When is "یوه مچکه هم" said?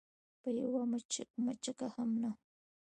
0.61-2.09